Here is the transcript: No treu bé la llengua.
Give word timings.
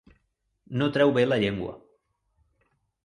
No 0.81 0.87
treu 0.95 1.13
bé 1.17 1.25
la 1.27 1.39
llengua. 1.43 1.77